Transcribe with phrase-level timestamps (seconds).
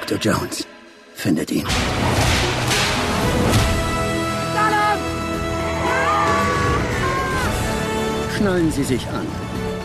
[0.00, 0.18] Dr.
[0.18, 0.66] Jones.
[1.14, 1.66] Findet ihn.
[8.36, 9.26] Schnallen Sie sich an.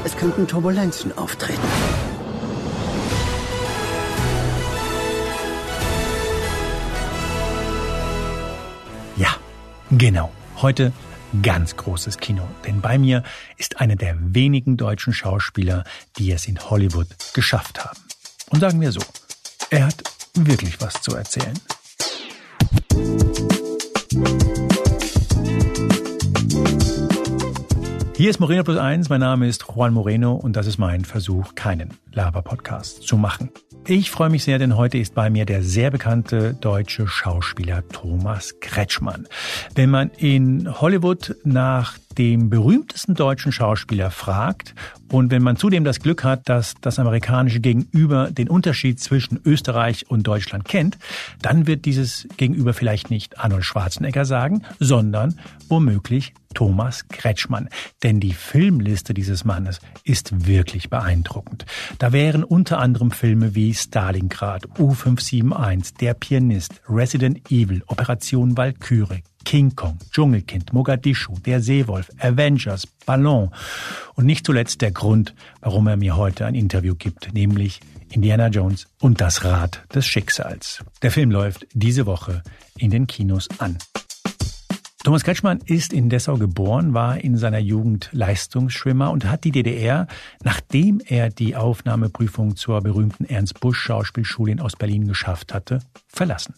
[0.06, 1.60] Es könnten Turbulenzen auftreten.
[9.18, 9.36] Ja,
[9.92, 10.32] genau.
[10.62, 10.94] Heute
[11.42, 12.48] ganz großes Kino.
[12.66, 13.24] Denn bei mir
[13.58, 15.84] ist einer der wenigen deutschen Schauspieler,
[16.18, 18.00] die es in Hollywood geschafft haben.
[18.52, 19.02] Und sagen wir so,
[19.70, 21.54] er hat wirklich was zu erzählen.
[28.18, 29.10] Hier ist Moreno Plus Eins.
[29.10, 33.52] Mein Name ist Juan Moreno und das ist mein Versuch, keinen Laber-Podcast zu machen.
[33.88, 38.56] Ich freue mich sehr, denn heute ist bei mir der sehr bekannte deutsche Schauspieler Thomas
[38.60, 39.28] Kretschmann.
[39.76, 44.74] Wenn man in Hollywood nach dem berühmtesten deutschen Schauspieler fragt
[45.12, 50.10] und wenn man zudem das Glück hat, dass das amerikanische Gegenüber den Unterschied zwischen Österreich
[50.10, 50.98] und Deutschland kennt,
[51.42, 57.70] dann wird dieses Gegenüber vielleicht nicht Arnold Schwarzenegger sagen, sondern womöglich Thomas Kretschmann.
[58.02, 61.66] Denn die Filmliste dieses Mannes ist wirklich beeindruckend.
[62.06, 69.76] Da wären unter anderem Filme wie Stalingrad, U571, Der Pianist, Resident Evil, Operation Valkyrie, King
[69.76, 73.50] Kong, Dschungelkind, Mogadischu, Der Seewolf, Avengers, Ballon
[74.14, 77.80] und nicht zuletzt der Grund, warum er mir heute ein Interview gibt, nämlich
[78.12, 80.84] Indiana Jones und das Rad des Schicksals.
[81.02, 82.44] Der Film läuft diese Woche
[82.78, 83.80] in den Kinos an.
[85.06, 90.08] Thomas Kretschmann ist in Dessau geboren, war in seiner Jugend Leistungsschwimmer und hat die DDR,
[90.44, 96.56] nachdem er die Aufnahmeprüfung zur berühmten Ernst Busch Schauspielschule in Ostberlin geschafft hatte, verlassen.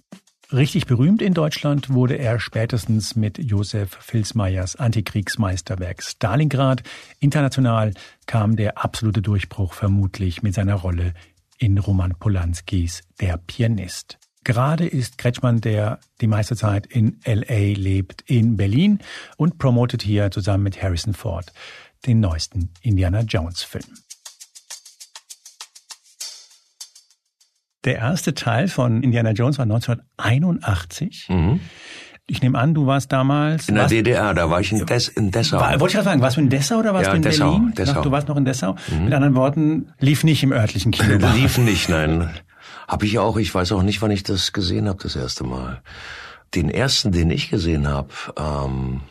[0.53, 6.83] Richtig berühmt in Deutschland wurde er spätestens mit Josef Filsmeyers Antikriegsmeisterwerk Stalingrad.
[7.19, 7.91] International
[8.27, 11.13] kam der absolute Durchbruch vermutlich mit seiner Rolle
[11.57, 14.17] in Roman Polanskis Der Pianist.
[14.47, 18.99] Gerade ist Kretschmann, der die meiste Zeit in LA lebt, in Berlin
[19.35, 21.51] und promotet hier zusammen mit Harrison Ford
[22.05, 23.83] den neuesten Indiana Jones Film.
[27.83, 31.27] Der erste Teil von Indiana Jones war 1981.
[31.27, 31.59] Mhm.
[32.25, 33.67] Ich nehme an, du warst damals...
[33.67, 35.59] In der DDR, da war ich in, Des, in Dessau.
[35.59, 37.51] War, wollte ich gerade sagen, warst du in Dessau oder warst ja, du in Dessau,
[37.51, 37.73] Berlin?
[37.73, 38.01] Dessau.
[38.01, 38.77] Du warst noch in Dessau.
[38.91, 39.03] Mhm.
[39.03, 41.17] Mit anderen Worten, lief nicht im örtlichen Kino.
[41.35, 42.29] lief nicht, nein.
[42.87, 45.81] Hab ich auch, ich weiß auch nicht, wann ich das gesehen habe, das erste Mal.
[46.55, 49.01] Den ersten, den ich gesehen habe, ähm,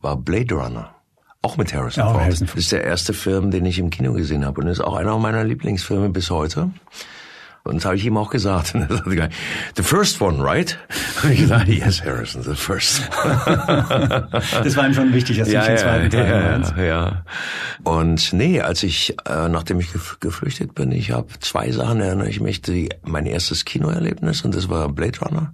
[0.00, 0.94] war Blade Runner.
[1.42, 2.24] Auch mit Harrison Ja, auch Ford.
[2.24, 2.56] Harrison Ford.
[2.56, 5.16] Das ist der erste Film, den ich im Kino gesehen habe und ist auch einer
[5.18, 6.70] meiner Lieblingsfilme bis heute.
[7.66, 8.74] Und das habe ich ihm auch gesagt.
[8.74, 9.28] Und er sagte,
[9.76, 10.78] the first one, right?
[11.22, 13.02] Und ich gesagt, yes, Harrison, the first.
[14.62, 16.74] Das war ihm schon wichtig, dass du nicht den zweiten Teil ja, meinst.
[16.76, 17.24] ja, ja.
[17.82, 22.28] Und nee, als ich, äh, nachdem ich gef geflüchtet bin, ich habe zwei Sachen erinnere
[22.28, 22.62] ich mich.
[22.62, 25.52] Die, mein erstes Kinoerlebnis und das war Blade Runner.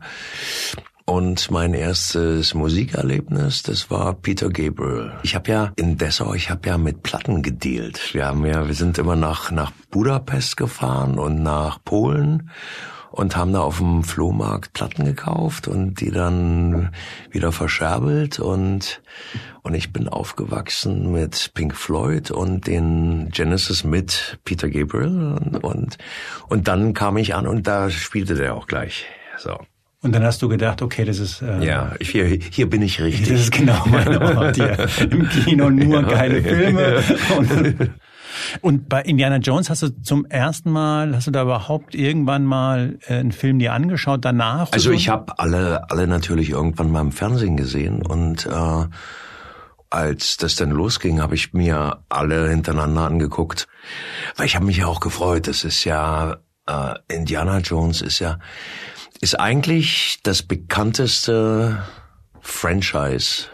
[1.05, 5.13] Und mein erstes Musikerlebnis, das war Peter Gabriel.
[5.25, 8.15] Ich habe ja in Dessau, ich habe ja mit Platten gedealt.
[8.15, 12.51] Wir haben ja, wir sind immer nach nach Budapest gefahren und nach Polen
[13.11, 16.91] und haben da auf dem Flohmarkt Platten gekauft und die dann
[17.31, 19.03] wieder verscherbelt und
[19.63, 25.99] und ich bin aufgewachsen mit Pink Floyd und den Genesis mit Peter Gabriel und und,
[26.49, 29.07] und dann kam ich an und da spielte der auch gleich.
[29.37, 29.59] So.
[30.03, 31.43] Und dann hast du gedacht, okay, das ist...
[31.43, 33.29] Äh, Ja, hier, hier bin ich richtig.
[33.29, 34.89] Das ist genau mein Ort hier.
[35.09, 37.03] Im Kino nur geile Filme.
[37.39, 37.91] Und,
[38.63, 42.99] und bei Indiana Jones hast du zum ersten Mal, hast du da überhaupt irgendwann mal
[43.07, 44.73] äh, einen Film dir angeschaut, danach?
[44.73, 44.95] Also so?
[44.95, 48.87] ich habe alle, alle natürlich irgendwann mal im Fernsehen gesehen und äh,
[49.91, 53.69] als das dann losging, habe ich mir alle hintereinander angeguckt,
[54.37, 55.47] weil ich habe mich ja auch gefreut.
[55.47, 58.39] Das ist ja äh, Indiana Jones ist ja
[59.23, 61.87] ist eigentlich das bekannteste
[62.41, 63.47] Franchise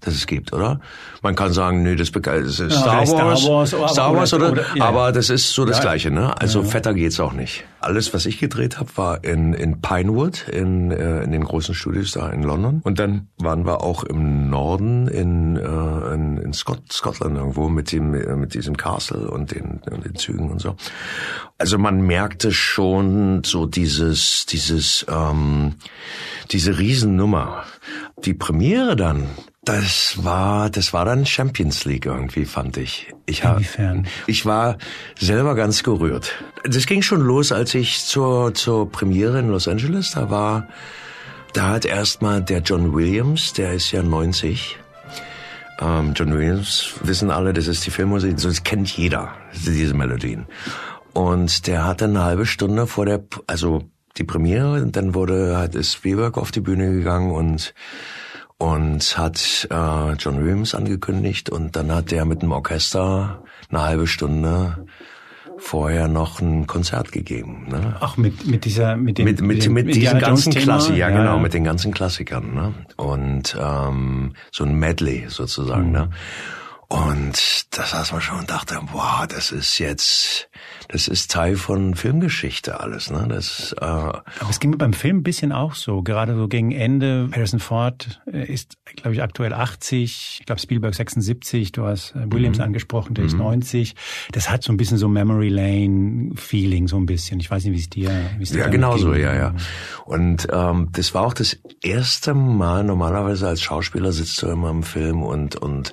[0.00, 0.80] das es gibt, oder?
[1.22, 4.14] Man kann sagen, nö, das, das ist Ja, Star vielleicht Star Wars, Wars, aber- Star
[4.14, 5.12] Wars oder- oder, oder- ja, aber ja.
[5.12, 5.82] das ist so das Ja.
[5.82, 6.40] Gleiche, ne?
[6.40, 7.64] Also fetter geht's auch nicht.
[7.80, 12.12] Alles, was ich gedreht habe, war in, in Pinewood, in, äh, in den großen Studios
[12.12, 12.80] da in London.
[12.84, 17.92] Und dann waren wir auch im Norden in, äh, in, in Scott, Scotland irgendwo mit
[17.92, 18.10] dem,
[18.40, 20.74] mit diesem Castle und den, und den Zügen und so.
[21.58, 25.74] Also man merkte schon so dieses, dieses, ähm,
[26.50, 27.64] diese Riesennummer.
[28.24, 29.26] Die Premiere dann,
[29.68, 33.12] das war, das war dann Champions League irgendwie, fand ich.
[33.26, 34.06] Ich hab, Inwiefern?
[34.26, 34.78] ich war
[35.18, 36.32] selber ganz gerührt.
[36.64, 40.68] Das ging schon los, als ich zur, zur Premiere in Los Angeles, da war,
[41.52, 44.78] da hat erstmal der John Williams, der ist ja 90,
[45.80, 50.46] ähm, John Williams, wissen alle, das ist die Filmmusik, das kennt jeder, diese Melodien.
[51.12, 53.82] Und der hatte eine halbe Stunde vor der, also
[54.16, 57.74] die Premiere und dann wurde hat ist Spielberg auf die Bühne gegangen und
[58.58, 64.06] und hat äh, John Williams angekündigt und dann hat der mit dem Orchester eine halbe
[64.06, 64.86] Stunde
[65.58, 67.66] vorher noch ein Konzert gegeben.
[67.68, 67.96] Ne?
[68.00, 71.16] Ach, mit, mit dieser, mit dem, mit, mit, mit, mit diesen ganzen Klassikern, ja, ja,
[71.16, 72.74] genau, mit den ganzen Klassikern, ne?
[72.96, 75.92] Und ähm, so ein Medley sozusagen, mhm.
[75.92, 76.10] ne?
[76.90, 80.48] Und da saß man schon und dachte, wow, das ist jetzt,
[80.88, 83.26] das ist Teil von Filmgeschichte alles, ne?
[83.28, 86.02] Das, äh Aber es ging mir beim Film ein bisschen auch so.
[86.02, 87.28] Gerade so gegen Ende.
[87.34, 90.38] Harrison Ford äh, ist, glaube ich, aktuell 80.
[90.40, 91.72] Ich glaube Spielberg 76.
[91.72, 92.64] Du hast äh, Williams mhm.
[92.64, 93.28] angesprochen, der mhm.
[93.28, 93.94] ist 90.
[94.32, 97.38] Das hat so ein bisschen so Memory Lane Feeling, so ein bisschen.
[97.38, 99.54] Ich weiß nicht, wie es dir, wie es dir Ja, genau so, ja, ja.
[100.06, 102.82] Und ähm, das war auch das erste Mal.
[102.82, 105.92] Normalerweise als Schauspieler sitzt du immer im Film und und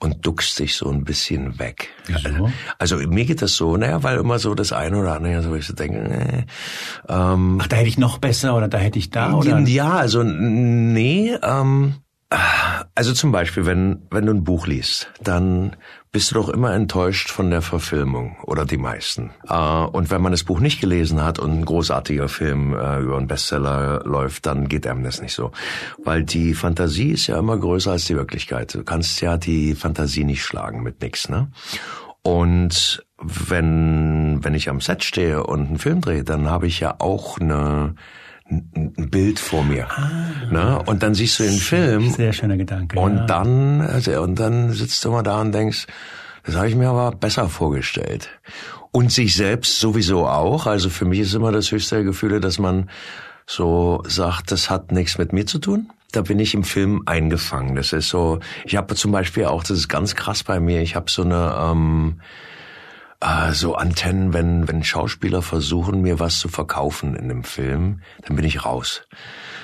[0.00, 1.90] und duckst dich so ein bisschen weg.
[2.06, 2.50] Wieso?
[2.78, 5.66] Also mir geht das so, naja, weil immer so das eine oder andere, so ich
[5.66, 6.46] so denke, nee,
[7.08, 9.60] ähm, Ach, da hätte ich noch besser oder da hätte ich da oder?
[9.60, 11.96] Ja, also nee, ähm,
[12.94, 15.76] also zum Beispiel, wenn, wenn du ein Buch liest, dann
[16.12, 19.30] bist du doch immer enttäuscht von der Verfilmung oder die meisten.
[19.48, 23.16] Äh, und wenn man das Buch nicht gelesen hat und ein großartiger Film äh, über
[23.16, 25.52] einen Bestseller läuft, dann geht einem das nicht so.
[26.02, 28.74] Weil die Fantasie ist ja immer größer als die Wirklichkeit.
[28.74, 31.50] Du kannst ja die Fantasie nicht schlagen mit nix, ne?
[32.22, 36.96] Und wenn, wenn ich am Set stehe und einen Film drehe, dann habe ich ja
[36.98, 37.94] auch eine,
[38.50, 39.88] ein Bild vor mir.
[39.90, 40.10] Ah,
[40.50, 40.82] ne?
[40.86, 42.10] Und dann siehst du den Film.
[42.10, 42.98] Sehr schöner Gedanke.
[42.98, 43.26] Und ja.
[43.26, 45.86] dann, also, und dann sitzt du mal da und denkst,
[46.44, 48.28] das habe ich mir aber besser vorgestellt.
[48.92, 50.66] Und sich selbst sowieso auch.
[50.66, 52.90] Also für mich ist immer das höchste Gefühl, dass man
[53.46, 55.90] so sagt, das hat nichts mit mir zu tun.
[56.12, 57.76] Da bin ich im Film eingefangen.
[57.76, 60.96] Das ist so, ich habe zum Beispiel auch, das ist ganz krass bei mir, ich
[60.96, 62.20] habe so eine, ähm,
[63.20, 68.36] äh, so Antennen, wenn, wenn Schauspieler versuchen, mir was zu verkaufen in einem Film, dann
[68.36, 69.02] bin ich raus.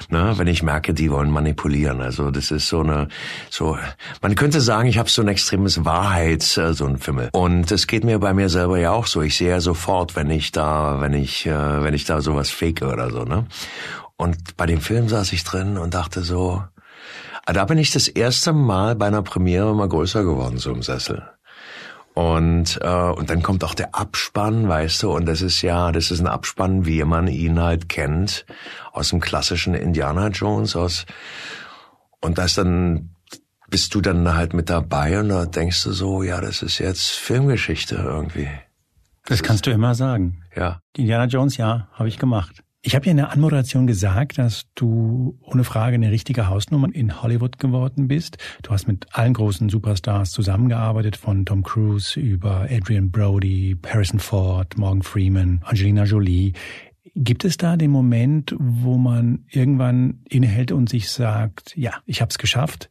[0.09, 2.01] Ne, wenn ich merke, die wollen manipulieren.
[2.01, 3.09] Also das ist so eine,
[3.51, 3.77] so,
[4.23, 7.31] man könnte sagen, ich habe so ein extremes Wahrheits, äh, so ein Fimmel.
[7.33, 9.23] Und das geht mir bei mir selber ja auch so.
[9.23, 12.83] Ich sehe ja sofort, wenn ich da, wenn ich, äh, wenn ich da sowas fake
[12.83, 13.47] oder so, ne?
[14.17, 16.63] Und bei dem Film saß ich drin und dachte so,
[17.45, 20.83] ah, da bin ich das erste Mal bei einer Premiere mal größer geworden, so im
[20.83, 21.23] Sessel.
[22.17, 26.11] Und, äh, und dann kommt auch der Abspann, weißt du, und das ist ja, das
[26.11, 28.47] ist ein Abspann, wie man ihn halt kennt,
[28.93, 31.05] aus dem klassischen Indiana Jones, aus,
[32.23, 33.11] und das dann,
[33.69, 37.11] bist du dann halt mit dabei und da denkst du so, ja, das ist jetzt
[37.11, 38.49] Filmgeschichte irgendwie.
[39.25, 40.43] Das, das kannst ist, du immer sagen.
[40.57, 40.81] Ja.
[40.97, 42.63] Indiana Jones, ja, habe ich gemacht.
[42.87, 47.21] Ich habe ja in der Anmoderation gesagt, dass du ohne Frage eine richtige Hausnummer in
[47.21, 48.39] Hollywood geworden bist.
[48.63, 54.79] Du hast mit allen großen Superstars zusammengearbeitet, von Tom Cruise über Adrian Brody, Harrison Ford,
[54.79, 56.53] Morgan Freeman, Angelina Jolie.
[57.17, 62.31] Gibt es da den Moment, wo man irgendwann innehält und sich sagt, ja, ich habe
[62.31, 62.89] es geschafft?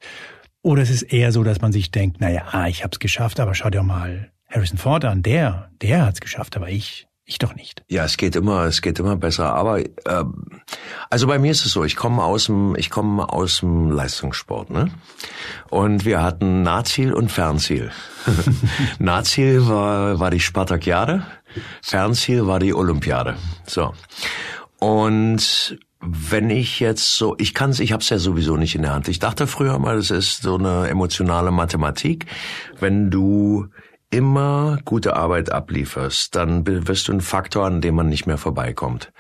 [0.62, 3.40] Oder ist es eher so, dass man sich denkt, na ja, ich habe es geschafft,
[3.40, 7.40] aber schau dir mal Harrison Ford an, der, der hat es geschafft, aber ich, ich
[7.40, 7.84] doch nicht.
[7.88, 9.54] Ja, es geht immer, es geht immer besser.
[9.54, 9.90] Aber äh,
[11.10, 14.70] also bei mir ist es so, ich komme aus dem, ich komme aus dem Leistungssport,
[14.70, 14.92] ne?
[15.70, 17.92] Und wir hatten Nahziel und Fernziel.
[19.00, 21.26] Nahziel war war die Spartakiade,
[21.82, 23.36] Fernziel war die Olympiade.
[23.66, 23.94] So.
[24.80, 29.08] Und wenn ich jetzt so, ich kann's, ich hab's ja sowieso nicht in der Hand.
[29.08, 32.28] Ich dachte früher mal, das ist so eine emotionale Mathematik.
[32.80, 33.68] Wenn du
[34.10, 39.12] immer gute Arbeit ablieferst, dann wirst du ein Faktor, an dem man nicht mehr vorbeikommt.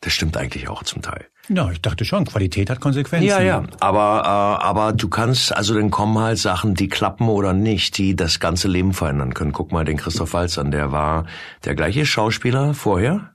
[0.00, 1.26] Das stimmt eigentlich auch zum Teil.
[1.48, 3.26] Ja, ich dachte schon, Qualität hat Konsequenzen.
[3.26, 7.52] Ja, ja, aber äh, aber du kannst, also dann kommen halt Sachen, die klappen oder
[7.52, 9.52] nicht, die das ganze Leben verändern können.
[9.52, 11.26] Guck mal den Christoph Walz an, der war
[11.64, 13.32] der gleiche Schauspieler vorher.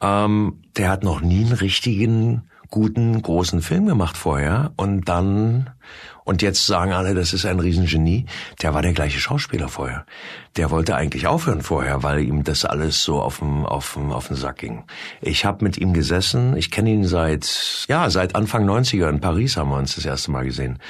[0.00, 5.70] Ähm, der hat noch nie einen richtigen guten großen Film gemacht vorher und dann
[6.26, 8.26] und jetzt sagen alle, das ist ein Riesengenie.
[8.60, 10.04] Der war der gleiche Schauspieler vorher.
[10.56, 14.26] Der wollte eigentlich aufhören vorher, weil ihm das alles so auf dem, auf dem, auf
[14.26, 14.82] den Sack ging.
[15.20, 16.56] Ich habe mit ihm gesessen.
[16.56, 19.08] Ich kenne ihn seit, ja, seit Anfang 90er.
[19.08, 20.80] In Paris haben wir uns das erste Mal gesehen.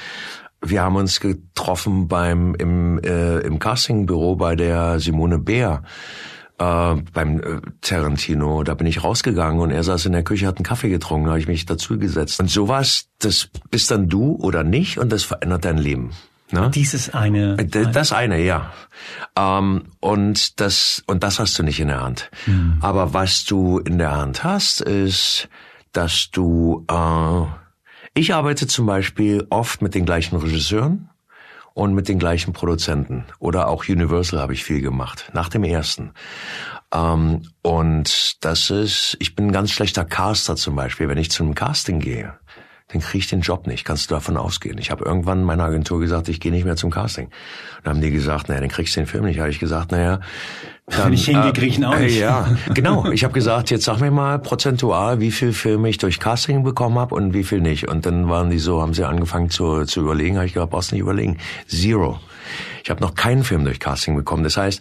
[0.63, 5.83] Wir haben uns getroffen beim, im, äh, im Castingbüro bei der Simone Bär
[6.59, 10.57] äh, beim äh, Tarantino, da bin ich rausgegangen und er saß in der Küche, hat
[10.57, 12.41] einen Kaffee getrunken, da habe ich mich dazu gesetzt.
[12.41, 16.11] Und sowas, das bist dann du oder nicht und das verändert dein Leben.
[16.53, 16.71] Ne?
[16.73, 17.59] Dieses eine.
[17.59, 18.73] Äh, das eine, ja.
[19.37, 22.31] Ähm, und das und das hast du nicht in der Hand.
[22.45, 22.79] Hm.
[22.81, 25.49] Aber was du in der Hand hast, ist,
[25.93, 26.85] dass du.
[26.89, 27.47] Äh,
[28.15, 31.11] ich arbeite zum Beispiel oft mit den gleichen Regisseuren
[31.77, 33.27] und mit den gleichen Produzenten.
[33.39, 36.13] Oder auch Universal habe ich viel gemacht, nach dem ersten.
[36.93, 41.43] Ähm, und das ist, ich bin ein ganz schlechter Caster zum Beispiel, wenn ich zu
[41.43, 42.33] einem Casting gehe
[42.89, 43.85] dann kriege ich den Job nicht.
[43.85, 44.79] Kannst du davon ausgehen?
[44.79, 47.31] Ich habe irgendwann meiner Agentur gesagt, ich gehe nicht mehr zum Casting.
[47.83, 49.41] Dann haben die gesagt, naja, dann kriegst du den Film nicht.
[49.41, 50.21] habe ich gesagt, naja,
[50.87, 52.17] dann, Wenn ich ich ihn auch nicht.
[52.17, 53.11] Äh, ja, genau.
[53.11, 56.97] Ich habe gesagt, jetzt sag mir mal prozentual, wie viel Filme ich durch Casting bekommen
[56.99, 57.89] habe und wie viel nicht.
[57.89, 60.37] Und dann waren die so, haben sie angefangen zu, zu überlegen.
[60.37, 61.39] Habe ich gesagt, brauchst nicht überlegen.
[61.67, 62.21] Zero.
[62.85, 64.45] Ich habe noch keinen Film durch Casting bekommen.
[64.45, 64.81] Das heißt,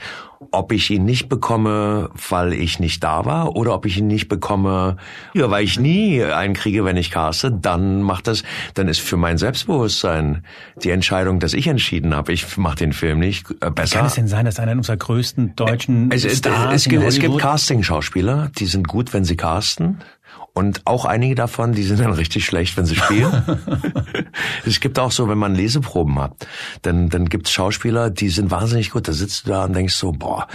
[0.51, 4.27] ob ich ihn nicht bekomme, weil ich nicht da war, oder ob ich ihn nicht
[4.27, 4.97] bekomme,
[5.33, 8.43] ja, weil ich nie einen kriege, wenn ich caste, dann macht das,
[8.73, 10.43] dann ist für mein Selbstbewusstsein
[10.83, 13.95] die Entscheidung, dass ich entschieden habe, ich mache den Film nicht äh, besser.
[13.95, 17.03] Wie kann es denn sein, dass einer unserer größten deutschen es, Stars es, es, gibt,
[17.03, 20.01] es gibt Casting-Schauspieler, die sind gut, wenn sie casten.
[20.55, 23.43] Und auch einige davon, die sind dann richtig schlecht, wenn sie spielen.
[24.65, 26.47] es gibt auch so, wenn man Leseproben hat,
[26.81, 29.09] dann, dann gibt's Schauspieler, die sind wahnsinnig gut.
[29.09, 30.47] Da sitzt du da und denkst so, boah.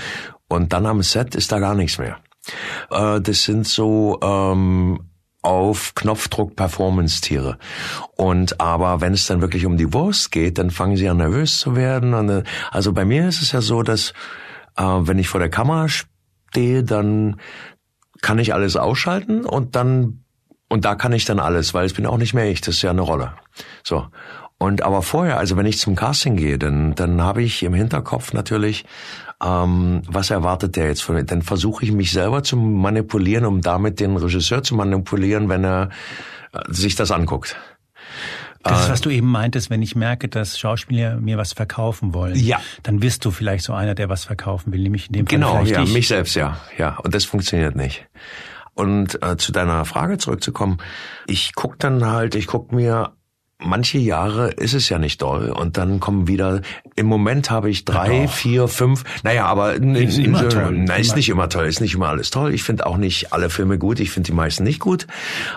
[0.49, 2.17] Und dann am Set ist da gar nichts mehr.
[2.91, 5.01] Äh, das sind so ähm,
[5.43, 7.59] auf Knopfdruck Performance-Tiere.
[8.17, 11.59] Und aber wenn es dann wirklich um die Wurst geht, dann fangen sie an nervös
[11.59, 12.15] zu werden.
[12.15, 14.15] Und, äh, also bei mir ist es ja so, dass
[14.79, 17.37] äh, wenn ich vor der Kamera stehe, dann
[18.23, 20.25] kann ich alles ausschalten und dann
[20.69, 22.83] und da kann ich dann alles, weil es bin auch nicht mehr ich, das ist
[22.83, 23.33] ja eine Rolle.
[23.83, 24.07] So.
[24.57, 28.33] Und aber vorher, also wenn ich zum Casting gehe, dann dann habe ich im Hinterkopf
[28.33, 28.85] natürlich,
[29.43, 31.25] ähm, was erwartet der jetzt von mir?
[31.25, 35.89] Dann versuche ich mich selber zu manipulieren, um damit den Regisseur zu manipulieren, wenn er
[36.53, 37.57] äh, sich das anguckt.
[38.63, 42.37] Das ist, was du eben meintest, wenn ich merke, dass Schauspieler mir was verkaufen wollen.
[42.37, 42.61] Ja.
[42.83, 45.63] Dann bist du vielleicht so einer, der was verkaufen will, nämlich in dem Fall Genau,
[45.65, 45.93] ja, ich.
[45.93, 46.59] mich selbst, ja.
[46.77, 48.07] Ja, und das funktioniert nicht.
[48.75, 50.79] Und äh, zu deiner Frage zurückzukommen,
[51.27, 53.13] ich guck dann halt, ich guck mir
[53.63, 56.63] manche Jahre ist es ja nicht doll und dann kommen wieder,
[56.97, 60.73] im Moment habe ich drei, vier, fünf, naja, aber ist, immer toll.
[60.73, 62.53] Nein, ist nicht immer toll, ist nicht immer alles toll.
[62.55, 65.07] Ich finde auch nicht alle Filme gut, ich finde die meisten nicht gut,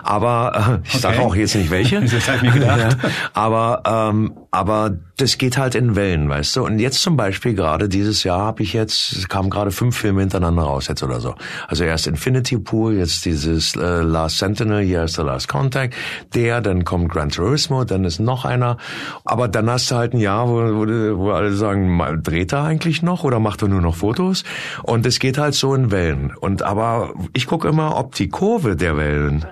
[0.02, 1.02] aber äh, ich okay.
[1.02, 2.00] sage auch jetzt nicht welche.
[2.00, 2.96] das ich mir gedacht.
[3.34, 6.64] Aber, ähm, aber das geht halt in Wellen, weißt du.
[6.64, 10.62] Und jetzt zum Beispiel gerade dieses Jahr habe ich jetzt, kamen gerade fünf Filme hintereinander
[10.62, 11.34] raus jetzt oder so.
[11.66, 15.94] Also erst Infinity Pool, jetzt dieses äh, Last Sentinel, hier ist The Last Contact,
[16.34, 18.76] der, dann kommt Gran Turismo, dann ist noch einer.
[19.24, 23.02] Aber dann hast du halt ein Jahr, wo, wo, wo alle sagen, dreht er eigentlich
[23.02, 24.44] noch oder macht er nur noch Fotos?
[24.84, 26.32] Und es geht halt so in Wellen.
[26.32, 29.46] Und aber ich gucke immer, ob die Kurve der Wellen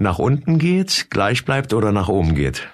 [0.00, 2.68] nach unten geht, gleich bleibt oder nach oben geht.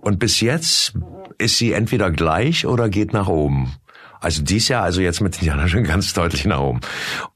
[0.00, 0.94] Und bis jetzt
[1.38, 3.74] ist sie entweder gleich oder geht nach oben.
[4.20, 6.80] Also dies Jahr, also jetzt mit Indiana schon ganz deutlich nach oben.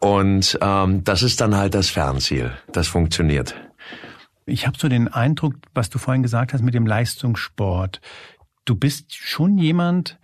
[0.00, 2.52] Und ähm, das ist dann halt das Fernziel.
[2.72, 3.54] Das funktioniert.
[4.46, 8.00] Ich habe so den Eindruck, was du vorhin gesagt hast mit dem Leistungssport.
[8.64, 10.18] Du bist schon jemand,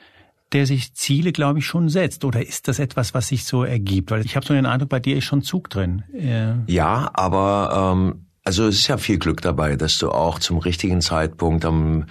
[0.52, 2.24] der sich Ziele, glaube ich, schon setzt.
[2.24, 4.10] Oder ist das etwas, was sich so ergibt?
[4.10, 6.04] Weil ich habe so den Eindruck, bei dir ist schon Zug drin.
[6.66, 11.00] Ja, aber ähm, also es ist ja viel Glück dabei, dass du auch zum richtigen
[11.00, 12.06] Zeitpunkt, am,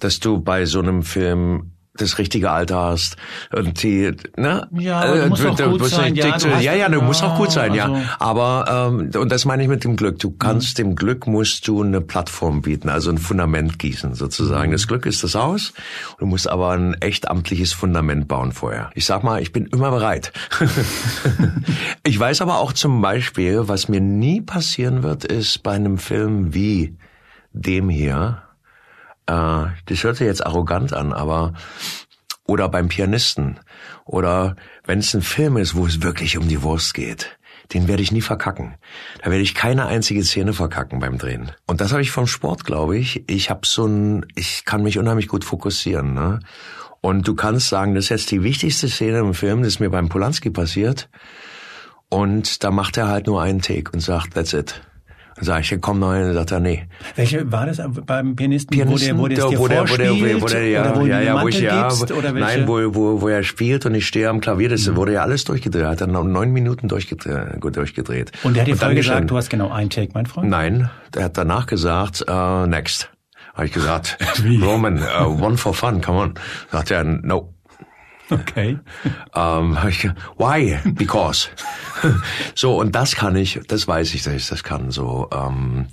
[0.00, 3.16] dass du bei so einem Film das richtige Alter hast
[3.52, 4.68] und die ne?
[4.72, 7.36] Ja aber du musst äh, auch gut sein ja, du ja ja du musst auch
[7.36, 8.02] gut sein ja also.
[8.18, 10.18] Aber ähm, und das meine ich mit dem Glück.
[10.18, 10.82] Du kannst mhm.
[10.82, 14.68] dem Glück musst du eine Plattform bieten also ein Fundament gießen sozusagen.
[14.70, 14.72] Mhm.
[14.72, 15.72] das Glück ist das Haus.
[16.18, 18.90] Du musst aber ein echt amtliches Fundament bauen vorher.
[18.94, 20.32] Ich sag mal ich bin immer bereit.
[22.04, 26.54] Ich weiß aber auch zum Beispiel was mir nie passieren wird ist bei einem Film
[26.54, 26.96] wie
[27.52, 28.42] dem hier
[29.26, 31.54] äh, das hört sich jetzt arrogant an, aber
[32.46, 33.58] oder beim Pianisten
[34.04, 37.36] oder wenn es ein Film ist, wo es wirklich um die Wurst geht,
[37.72, 38.76] den werde ich nie verkacken.
[39.22, 41.50] Da werde ich keine einzige Szene verkacken beim Drehen.
[41.66, 43.28] Und das habe ich vom Sport, glaube ich.
[43.28, 46.14] Ich habe so ein, ich kann mich unheimlich gut fokussieren.
[46.14, 46.40] Ne?
[47.00, 49.90] Und du kannst sagen, das ist jetzt die wichtigste Szene im Film, das ist mir
[49.90, 51.08] beim Polanski passiert.
[52.08, 54.80] Und da macht er halt nur einen Take und sagt, that's it.
[55.36, 56.88] Dann sag ich, komm noch hin, sagt er, nee.
[57.14, 60.46] Welche war das beim Pianisten, Pianisten wo der, wo der, wo der, wo der, wo
[60.46, 62.60] der, ja, wo ja, ja, wo ich, ja, gibst, oder welche?
[62.60, 64.96] nein, wo, wo, wo er spielt und ich stehe am Klavier, das mhm.
[64.96, 68.32] wurde ja alles durchgedreht, hat er noch neun Minuten durchgedreht, gut durchgedreht.
[68.44, 70.48] Und der hat dir vorher gesagt, du hast genau einen Take, mein Freund?
[70.48, 73.10] Nein, der hat danach gesagt, uh, next.
[73.52, 74.16] Habe ich gesagt,
[74.62, 76.34] Roman, uh, one for fun, come on.
[76.72, 77.55] Sagt er, no.
[78.30, 78.78] Okay.
[79.34, 79.76] Ähm,
[80.36, 80.78] why?
[80.92, 81.48] Because.
[82.54, 84.90] so, und das kann ich, das weiß ich, dass ich das kann.
[84.90, 85.28] So.
[85.32, 85.86] Ähm,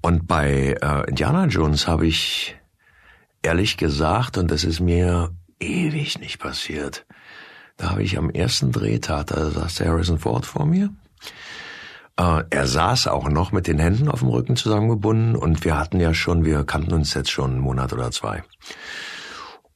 [0.00, 2.56] und bei äh, Indiana Jones habe ich
[3.42, 5.30] ehrlich gesagt, und das ist mir
[5.60, 7.06] ewig nicht passiert,
[7.76, 10.90] da habe ich am ersten Drehtag, da saß Harrison Ford vor mir.
[12.18, 16.00] Äh, er saß auch noch mit den Händen auf dem Rücken zusammengebunden und wir hatten
[16.00, 18.42] ja schon, wir kannten uns jetzt schon einen Monat oder zwei.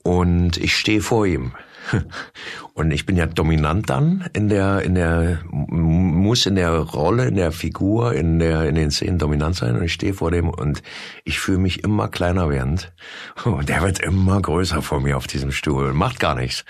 [0.02, 1.52] Und ich stehe vor ihm
[2.75, 7.35] Und ich bin ja dominant dann in der, in der, muss in der Rolle, in
[7.35, 9.77] der Figur, in der, in den Szenen dominant sein.
[9.77, 10.83] Und ich stehe vor dem und
[11.25, 12.93] ich fühle mich immer kleiner werdend.
[13.45, 15.93] Und der wird immer größer vor mir auf diesem Stuhl.
[15.93, 16.65] Macht gar nichts.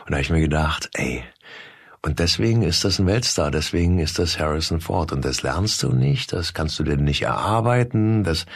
[0.00, 1.22] Und da habe ich mir gedacht, ey,
[2.00, 5.12] und deswegen ist das ein Weltstar, deswegen ist das Harrison Ford.
[5.12, 8.46] Und das lernst du nicht, das kannst du dir nicht erarbeiten, das,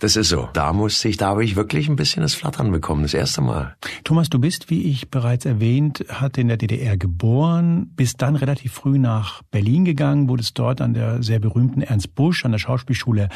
[0.00, 0.48] das ist so.
[0.54, 3.76] Da musste ich, da habe ich wirklich ein bisschen das Flattern bekommen, das erste Mal.
[4.02, 8.72] Thomas, du bist, wie ich bereits erwähnt hatte, in der DDR geboren, bist dann relativ
[8.72, 13.28] früh nach Berlin gegangen, wurdest dort an der sehr berühmten Ernst Busch an der Schauspielschule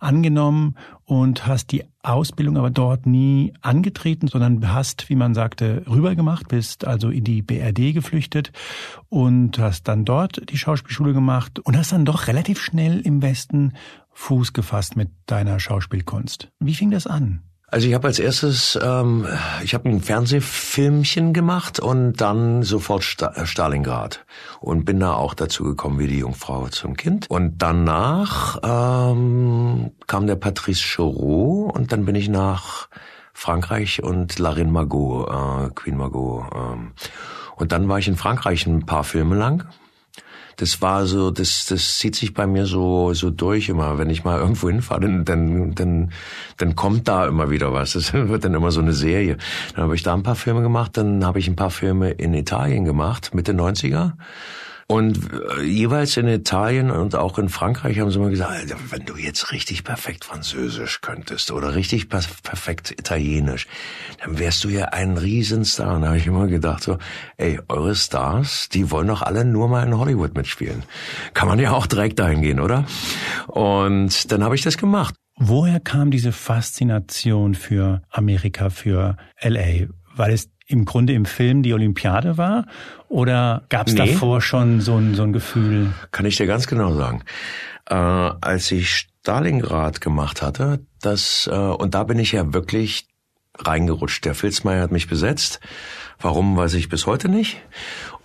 [0.00, 0.74] angenommen
[1.04, 6.86] und hast die Ausbildung aber dort nie angetreten, sondern hast, wie man sagte, rübergemacht, bist
[6.86, 8.52] also in die BRD geflüchtet
[9.08, 13.72] und hast dann dort die Schauspielschule gemacht und hast dann doch relativ schnell im Westen
[14.12, 16.50] Fuß gefasst mit deiner Schauspielkunst.
[16.60, 17.42] Wie fing das an?
[17.70, 19.26] Also ich habe als erstes, ähm,
[19.62, 24.24] ich habe ein Fernsehfilmchen gemacht und dann sofort Sta äh, Stalingrad
[24.60, 27.28] und bin da auch dazu gekommen wie die Jungfrau zum Kind.
[27.28, 32.88] Und danach ähm, kam der Patrice Chorot und dann bin ich nach
[33.34, 36.44] Frankreich und Larin Margot, äh, Queen Margot.
[36.54, 36.92] Ähm.
[37.54, 39.68] Und dann war ich in Frankreich ein paar Filme lang
[40.58, 43.96] das war so, das, das zieht sich bei mir so, so durch immer.
[43.96, 46.12] Wenn ich mal irgendwo hinfahre, dann, dann, dann,
[46.56, 47.92] dann kommt da immer wieder was.
[47.92, 49.38] Das wird dann immer so eine Serie.
[49.74, 52.34] Dann habe ich da ein paar Filme gemacht, dann habe ich ein paar Filme in
[52.34, 54.14] Italien gemacht, Mitte 90er.
[54.90, 59.04] Und äh, jeweils in Italien und auch in Frankreich haben sie immer gesagt, Alter, wenn
[59.04, 63.66] du jetzt richtig perfekt Französisch könntest oder richtig perfekt Italienisch,
[64.24, 65.96] dann wärst du ja ein Riesenstar.
[65.96, 66.96] Und da habe ich immer gedacht so,
[67.36, 70.82] ey, eure Stars, die wollen doch alle nur mal in Hollywood mitspielen.
[71.34, 72.86] Kann man ja auch direkt dahin gehen, oder?
[73.46, 75.14] Und dann habe ich das gemacht.
[75.36, 79.88] Woher kam diese Faszination für Amerika, für LA?
[80.16, 82.66] Weil es im Grunde im Film die Olympiade war?
[83.08, 84.00] Oder gab es nee.
[84.00, 85.92] davor schon so ein, so ein Gefühl?
[86.12, 87.22] Kann ich dir ganz genau sagen.
[87.86, 93.08] Äh, als ich Stalingrad gemacht hatte, das äh, und da bin ich ja wirklich
[93.58, 94.24] reingerutscht.
[94.24, 95.60] Der Filzmeier hat mich besetzt.
[96.20, 97.60] Warum, weiß ich bis heute nicht.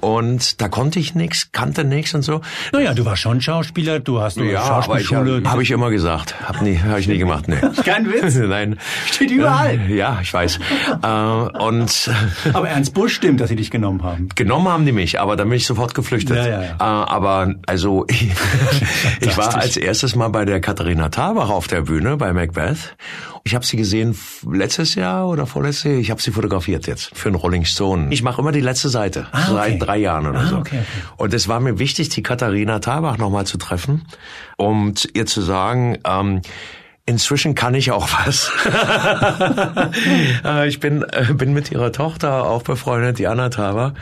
[0.03, 2.41] Und da konnte ich nix, kannte nix und so.
[2.73, 5.35] Naja, du warst schon Schauspieler, du hast eine ja, Schauspielschule.
[5.37, 6.35] Habe hab ich immer gesagt.
[6.45, 7.55] Hab nie, hab ich nie gemacht, nee.
[7.85, 8.35] Kein Witz?
[8.47, 8.77] Nein.
[9.09, 9.89] Steht überall.
[9.89, 10.59] Ja, ich weiß.
[11.01, 12.11] äh, und
[12.53, 14.27] aber Ernst Busch stimmt, dass sie dich genommen haben.
[14.35, 16.35] Genommen haben die mich, aber dann bin ich sofort geflüchtet.
[16.35, 16.71] Ja, ja, ja.
[16.71, 18.27] Äh, aber also ich,
[19.37, 22.97] war als erstes mal bei der Katharina Thabach auf der Bühne bei Macbeth
[23.45, 24.17] ich habe sie gesehen
[24.49, 25.95] letztes Jahr oder vorletztes Jahr.
[25.95, 28.07] Ich habe sie fotografiert jetzt für einen Rolling Stone.
[28.11, 29.53] Ich mache immer die letzte Seite ah, okay.
[29.53, 30.57] seit drei Jahren oder ah, so.
[30.57, 31.13] Okay, okay.
[31.17, 34.05] Und es war mir wichtig, die Katharina Tabach nochmal zu treffen,
[34.55, 35.97] um ihr zu sagen.
[36.05, 36.41] Ähm,
[37.05, 38.49] Inzwischen kann ich auch was.
[40.45, 43.93] Äh, ich bin, äh, bin mit ihrer Tochter auch befreundet, die Anna Tava.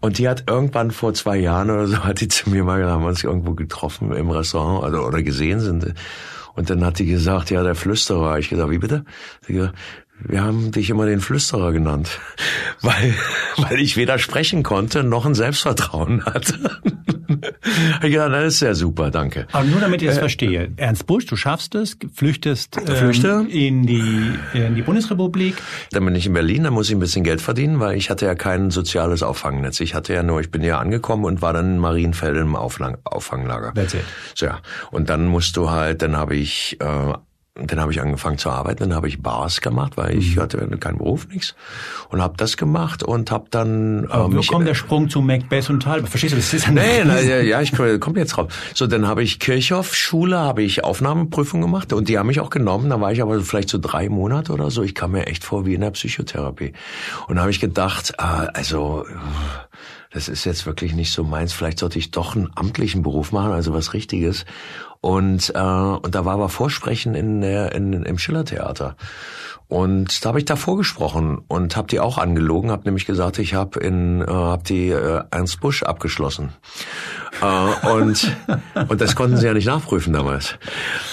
[0.00, 3.02] Und die hat irgendwann vor zwei Jahren oder so, hat die zu mir mal, haben
[3.02, 5.94] wir uns irgendwo getroffen im Restaurant oder, oder gesehen sind.
[6.58, 8.36] Und dann hat die gesagt, ja, der Flüsterer.
[8.40, 9.04] Ich gesagt, wie bitte?
[9.46, 9.76] Sie gesagt,
[10.20, 12.20] wir haben dich immer den Flüsterer genannt,
[12.82, 13.14] weil,
[13.56, 16.80] weil ich weder sprechen konnte noch ein Selbstvertrauen hatte.
[18.02, 19.46] ja, das ist ja super, danke.
[19.52, 20.72] Aber nur damit ich es äh, verstehe.
[20.76, 25.54] Ernst Busch, du schaffst es, flüchtest ähm, in, die, in die Bundesrepublik.
[25.92, 28.26] Dann bin ich in Berlin, da muss ich ein bisschen Geld verdienen, weil ich hatte
[28.26, 29.80] ja kein soziales Auffangnetz.
[29.80, 32.98] Ich hatte ja nur, ich bin ja angekommen und war dann in Marienfeld im Auflang,
[33.04, 33.72] Auffanglager.
[33.74, 34.04] That's it.
[34.34, 34.60] So, ja.
[34.90, 37.12] Und dann musst du halt, dann habe ich äh,
[37.58, 40.40] und dann habe ich angefangen zu arbeiten, dann habe ich Bars gemacht, weil ich mhm.
[40.40, 41.54] hatte keinen Beruf, nichts.
[42.08, 44.06] Und habe das gemacht und habe dann...
[44.08, 46.08] Aber äh, wo kommt der Sprung zu Macbeth und Talbot?
[46.08, 48.52] Verstehst du, das ist ein Nee, na, ja, ja, ich komme jetzt drauf.
[48.74, 52.90] So, dann habe ich Kirchhoff-Schule, habe ich Aufnahmeprüfung gemacht und die haben mich auch genommen.
[52.90, 54.82] Da war ich aber vielleicht so drei Monate oder so.
[54.82, 56.72] Ich kam mir echt vor wie in der Psychotherapie.
[57.26, 59.04] Und da habe ich gedacht, äh, also
[60.10, 61.52] das ist jetzt wirklich nicht so meins.
[61.52, 64.46] Vielleicht sollte ich doch einen amtlichen Beruf machen, also was Richtiges.
[65.00, 68.96] Und, äh, und da war aber Vorsprechen in der, in, im Schillertheater.
[69.68, 73.52] Und da habe ich da vorgesprochen und habe die auch angelogen, habe nämlich gesagt, ich
[73.52, 76.54] habe in äh, hab die äh, Ernst Busch abgeschlossen.
[77.42, 78.34] äh, und
[78.88, 80.58] und das konnten sie ja nicht nachprüfen damals.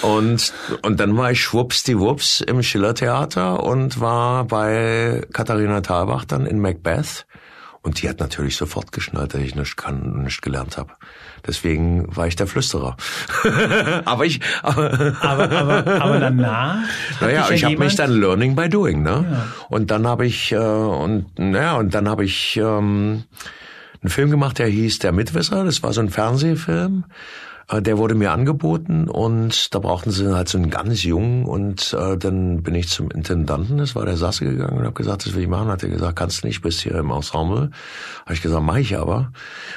[0.00, 6.58] Und und dann war ich schwuppsdiwupps im Schillertheater und war bei Katharina Thalbach dann in
[6.58, 7.26] Macbeth
[7.86, 10.94] und die hat natürlich sofort geschnallt, dass ich nicht kann, nicht gelernt habe.
[11.46, 12.96] Deswegen war ich der Flüsterer.
[14.04, 14.40] aber ich.
[14.64, 16.78] Aber, aber, aber, aber danach.
[17.20, 19.24] Naja, ich habe mich dann Learning by Doing, ne?
[19.30, 19.46] Ja.
[19.68, 23.22] Und dann habe ich äh, und naja und dann habe ich ähm,
[24.02, 25.64] einen Film gemacht, der hieß Der Mitwisser.
[25.64, 27.04] Das war so ein Fernsehfilm
[27.72, 32.16] der wurde mir angeboten und da brauchten sie halt so einen ganz jungen und äh,
[32.16, 35.42] dann bin ich zum Intendanten, das war der Sasse gegangen und habe gesagt, das will
[35.42, 35.68] ich machen.
[35.68, 37.70] Hat er gesagt, kannst du nicht, bist hier im Ensemble.
[38.24, 39.32] Habe ich gesagt, mache ich aber.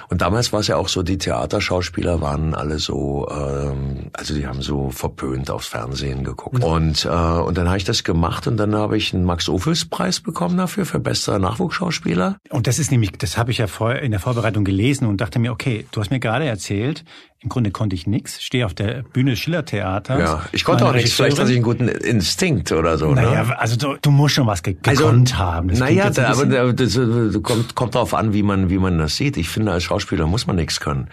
[0.10, 4.46] Und damals war es ja auch so, die Theaterschauspieler waren alle so, ähm, also die
[4.46, 6.60] haben so verpönt aufs Fernsehen geguckt.
[6.60, 6.64] Mhm.
[6.64, 7.10] Und äh,
[7.50, 11.00] und dann habe ich das gemacht und dann habe ich einen Max-Ophüls-Preis bekommen dafür für
[11.00, 12.38] bester Nachwuchsschauspieler.
[12.50, 15.40] Und das ist nämlich, das habe ich ja vorher in der Vorbereitung gelesen und dachte
[15.40, 17.04] mir, okay, du hast mir gerade erzählt,
[17.42, 20.20] im Grunde konnte ich nix, stehe auf der Bühne Schillertheater.
[20.20, 23.14] Ja, ich konnte auch nicht, vielleicht hatte ich einen guten Instinkt oder so.
[23.14, 23.60] Naja, ne?
[23.60, 25.70] also du, du musst schon was ge gekonnt also, haben.
[25.70, 29.16] Das naja, da, aber das, das kommt, kommt darauf an, wie man, wie man das
[29.16, 29.38] sieht.
[29.38, 31.08] Ich finde, als Schauspieler muss man nichts können.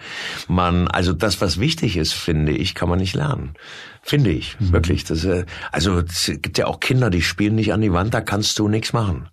[0.49, 3.53] Man, also das, was wichtig ist, finde ich, kann man nicht lernen.
[4.01, 4.73] Finde ich, mhm.
[4.73, 5.05] wirklich.
[5.05, 8.19] Das, äh, also es gibt ja auch Kinder, die spielen nicht an die Wand, da
[8.19, 9.29] kannst du nichts machen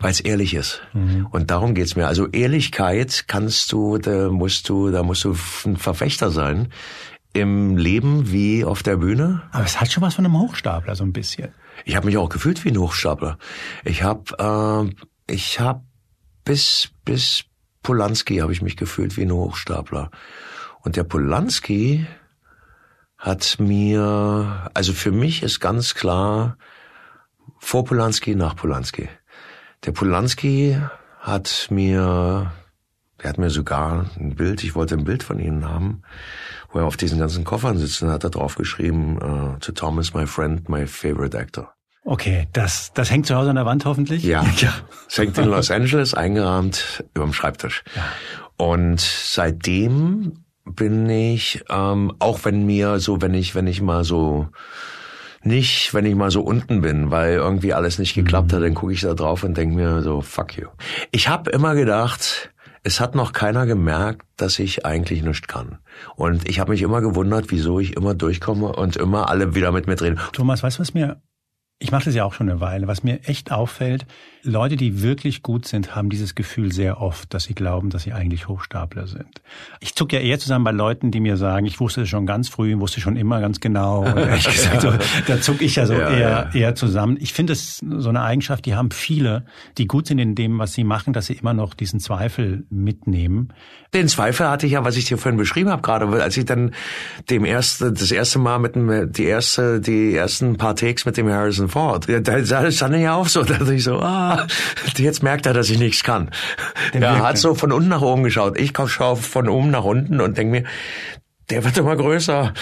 [0.00, 0.80] weil es ehrlich ist.
[0.92, 1.26] Mhm.
[1.30, 2.08] Und darum geht's mir.
[2.08, 6.72] Also Ehrlichkeit kannst du, da musst du, da musst du ein Verfechter sein.
[7.32, 9.42] Im Leben wie auf der Bühne.
[9.52, 11.54] Aber es hat schon was von einem Hochstapler, so ein bisschen.
[11.84, 13.38] Ich habe mich auch gefühlt wie ein Hochstapler.
[13.84, 14.90] Ich habe,
[15.28, 15.82] äh, ich habe
[16.44, 17.44] bis bis
[17.82, 20.10] Polanski habe ich mich gefühlt wie ein Hochstapler.
[20.80, 22.06] Und der Polanski
[23.16, 26.56] hat mir, also für mich ist ganz klar
[27.58, 29.08] vor Polanski, nach Polanski.
[29.86, 30.76] Der Polanski
[31.20, 32.52] hat mir,
[33.22, 36.02] der hat mir sogar ein Bild, ich wollte ein Bild von Ihnen haben,
[36.70, 40.12] wo er auf diesen ganzen Koffern sitzt und hat da drauf geschrieben, uh, to Thomas,
[40.12, 41.72] my friend, my favorite actor.
[42.04, 44.22] Okay, das, das hängt zu Hause an der Wand hoffentlich?
[44.22, 44.72] Ja, ja.
[45.08, 47.82] es hängt in Los Angeles eingerahmt über dem Schreibtisch.
[47.96, 48.04] Ja.
[48.56, 54.48] Und seitdem bin ich, ähm, auch wenn mir so, wenn ich, wenn ich mal so
[55.42, 58.92] nicht, wenn ich mal so unten bin, weil irgendwie alles nicht geklappt hat, dann gucke
[58.92, 60.68] ich da drauf und denke mir so, fuck you.
[61.10, 62.50] Ich habe immer gedacht,
[62.82, 65.78] es hat noch keiner gemerkt, dass ich eigentlich nichts kann.
[66.16, 69.86] Und ich habe mich immer gewundert, wieso ich immer durchkomme und immer alle wieder mit
[69.86, 70.18] mir drehen.
[70.32, 71.20] Thomas, weißt du, was mir
[71.82, 72.86] ich mache das ja auch schon eine Weile.
[72.86, 74.06] Was mir echt auffällt,
[74.42, 78.12] Leute, die wirklich gut sind, haben dieses Gefühl sehr oft, dass sie glauben, dass sie
[78.12, 79.42] eigentlich Hochstapler sind.
[79.80, 82.48] Ich zuck ja eher zusammen bei Leuten, die mir sagen, ich wusste es schon ganz
[82.48, 84.02] früh, wusste schon immer ganz genau.
[84.14, 84.92] Gesagt, so,
[85.26, 86.50] da zuck ich ja so ja, eher, ja.
[86.52, 87.18] eher zusammen.
[87.20, 89.44] Ich finde es so eine Eigenschaft, die haben viele,
[89.76, 93.52] die gut sind in dem, was sie machen, dass sie immer noch diesen Zweifel mitnehmen.
[93.92, 96.72] Den Zweifel hatte ich ja, was ich dir vorhin beschrieben habe gerade, als ich dann
[97.28, 101.28] dem erste, das erste Mal mit dem, die erste, die ersten paar Takes mit dem
[101.28, 104.29] Harrison Ford, da, da stand ja auch so, dass ich so, ah,
[104.96, 106.30] jetzt merkt er, dass ich nichts kann.
[106.94, 108.58] Den er hat so von unten nach oben geschaut.
[108.58, 110.64] Ich schaue von oben nach unten und denke mir,
[111.50, 112.52] der wird immer größer.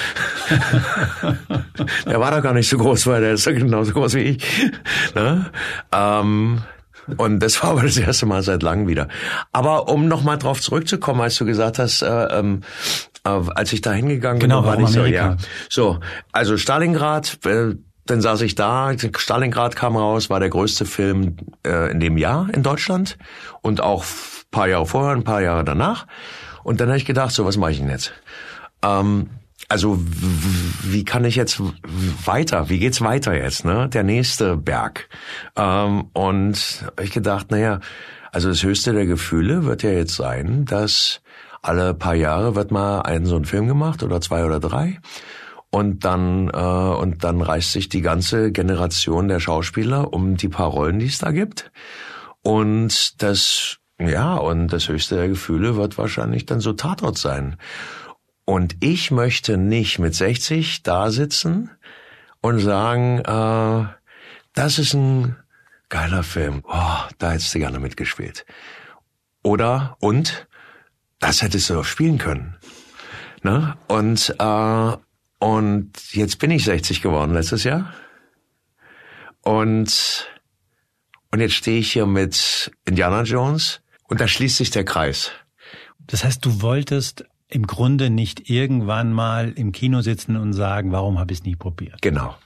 [2.07, 4.73] der war doch gar nicht so groß, weil der ist doch genauso groß wie ich.
[5.15, 5.51] Ne?
[5.93, 6.63] Ähm,
[7.17, 9.09] und das war aber das erste Mal seit langem wieder.
[9.53, 12.63] Aber um nochmal drauf zurückzukommen, als du gesagt hast, äh, ähm,
[13.25, 15.37] äh, als ich da hingegangen genau, bin, war nicht so, ja.
[15.69, 16.01] So,
[16.33, 17.75] also Stalingrad, äh,
[18.11, 22.49] dann saß ich da, Stalingrad kam raus, war der größte Film äh, in dem Jahr
[22.53, 23.19] in Deutschland
[23.61, 24.05] und auch
[24.51, 26.07] paar Jahre vorher, ein paar Jahre danach.
[26.65, 28.13] Und dann habe ich gedacht, so was mache ich denn jetzt?
[28.83, 29.31] Ähm,
[29.69, 29.99] also
[30.83, 31.61] wie kann ich jetzt
[32.25, 32.71] weiter?
[32.71, 33.65] Wie geht's weiter jetzt?
[33.65, 35.09] Ne, der nächste Berg.
[35.57, 37.81] Ähm, und hab ich gedacht, naja,
[38.33, 41.21] also das höchste der Gefühle wird ja jetzt sein, dass
[41.61, 45.01] alle paar Jahre wird mal einen so ein Film gemacht oder zwei oder drei
[45.71, 50.69] und dann äh, und dann reißt sich die ganze Generation der Schauspieler um die paar
[50.69, 51.71] Rollen, die es da gibt.
[52.43, 57.57] Und das ja und das höchste der Gefühle wird wahrscheinlich dann so Tatort sein.
[58.45, 61.71] Und ich möchte nicht mit 60 da sitzen
[62.41, 63.93] und sagen, äh,
[64.55, 65.37] das ist ein
[65.91, 66.63] geiler Film.
[66.67, 68.47] Oh, da hättest du gerne mitgespielt.
[69.43, 70.49] Oder und
[71.19, 72.57] das hättest du doch spielen können.
[73.43, 73.77] Ne?
[73.87, 74.97] Und äh,
[75.39, 77.93] und jetzt bin ich 60 geworden letztes Jahr.
[79.43, 80.29] Und,
[81.31, 85.31] und jetzt stehe ich hier mit Indiana Jones und da schließt sich der Kreis.
[86.07, 91.19] Das heißt, du wolltest im Grunde nicht irgendwann mal im Kino sitzen und sagen, warum
[91.19, 92.03] habe ich es nie probiert?
[92.03, 92.37] Genau.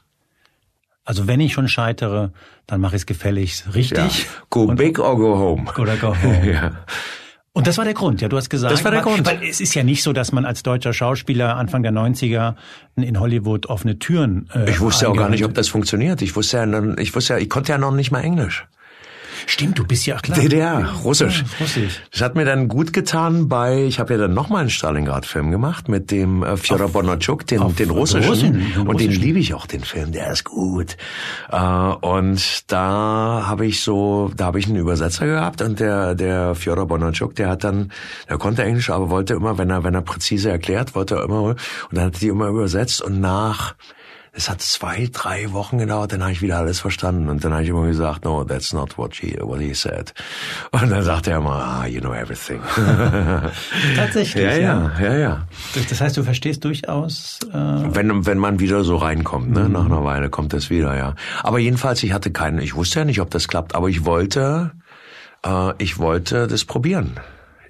[1.04, 2.32] Also wenn ich schon scheitere,
[2.66, 4.24] dann mache ich es gefälligst richtig.
[4.24, 4.30] Ja.
[4.50, 5.72] Go big or go home.
[5.78, 6.52] Oder go home.
[6.52, 6.84] ja.
[7.54, 8.72] Und das war der Grund, ja, du hast gesagt.
[8.72, 9.26] Das war der Grund.
[9.26, 12.54] Weil es ist ja nicht so, dass man als deutscher Schauspieler Anfang der 90er
[12.96, 14.48] in Hollywood offene Türen.
[14.54, 16.22] Äh, ich wusste auch gar nicht, ob das funktioniert.
[16.22, 18.66] Ich wusste ja, ich wusste ja, ich konnte ja noch nicht mal Englisch.
[19.46, 20.38] Stimmt, du bist ja klar.
[20.38, 21.40] DDR, Russisch.
[21.40, 22.00] Ja, Russisch.
[22.10, 25.88] Das hat mir dann gut getan bei, ich habe ja dann nochmal einen Stalingrad-Film gemacht
[25.88, 28.28] mit dem äh, Fjodor Bondarchuk, den, den russischen.
[28.28, 29.22] Russen, den und den russischen.
[29.22, 30.96] liebe ich auch, den Film, der ist gut.
[31.50, 36.54] Äh, und da habe ich so, da habe ich einen Übersetzer gehabt und der, der
[36.54, 37.92] Fjodor Bondarchuk, der hat dann,
[38.28, 41.42] der konnte Englisch, aber wollte immer, wenn er, wenn er präzise erklärt, wollte er immer,
[41.42, 41.58] und
[41.90, 43.74] dann hat er die immer übersetzt und nach,
[44.34, 47.28] es hat zwei, drei Wochen gedauert, dann habe ich wieder alles verstanden.
[47.28, 50.14] Und dann habe ich immer gesagt, no, that's not what he, what he said.
[50.70, 52.60] Und dann sagte er immer, ah, you know everything.
[53.96, 54.42] Tatsächlich.
[54.44, 55.46] ja, ja, ja, ja.
[55.74, 57.40] Das- Das heißt, du verstehst durchaus.
[57.52, 61.14] Äh, Wenn, wenn man wieder so reinkommt, ne, nach einer Weile kommt das wieder, ja.
[61.42, 64.72] Aber jedenfalls, ich hatte keinen, ich wusste ja nicht, ob das klappt, aber ich wollte,
[65.44, 67.20] äh, ich wollte das probieren.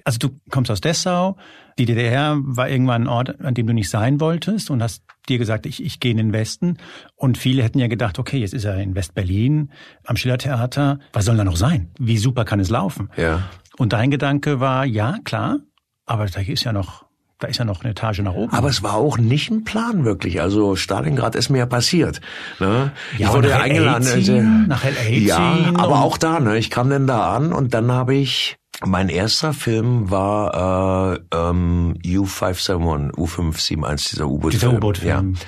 [0.05, 1.37] also du kommst aus Dessau.
[1.79, 5.37] Die DDR war irgendwann ein Ort, an dem du nicht sein wolltest und hast dir
[5.37, 6.77] gesagt, ich, ich gehe in den Westen.
[7.15, 9.71] Und viele hätten ja gedacht, okay, jetzt ist er in West-Berlin
[10.05, 10.99] am Schillertheater.
[11.13, 11.91] Was soll da noch sein?
[11.99, 13.09] Wie super kann es laufen?
[13.17, 13.43] Ja.
[13.77, 15.59] Und dein Gedanke war, ja, klar,
[16.05, 17.05] aber da ist ja noch,
[17.39, 18.53] da ist ja noch eine Etage nach oben.
[18.53, 20.41] Aber es war auch nicht ein Plan wirklich.
[20.41, 22.21] Also Stalingrad ist mir ja passiert.
[22.59, 22.91] Ne?
[23.17, 24.05] Ja, ich wurde ja eingeladen.
[24.05, 26.39] LA ziehen, also- nach LA ja, aber auch da.
[26.39, 26.57] Ne?
[26.57, 31.95] Ich kam dann da an und dann habe ich mein erster Film war äh, ähm,
[32.03, 34.51] U571, U571, dieser U-Boot-Film.
[34.51, 35.33] Dieser U-Boot-Film.
[35.33, 35.39] Ja.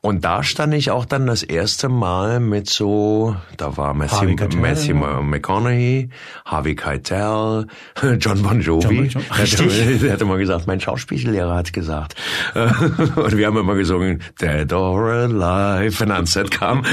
[0.00, 4.36] Und da stand ich auch dann das erste Mal mit so, da war Matthew.
[4.56, 6.10] Matthew McConaughey,
[6.44, 7.66] Harvey Keitel,
[8.20, 9.08] John Bon Jovi.
[9.08, 9.98] John Bon Jovi.
[9.98, 12.14] Der hat immer gesagt, mein Schauspiellehrer hat gesagt.
[12.54, 16.84] Und wir haben immer gesungen, Dead or Alive, wenn er ans Set kam.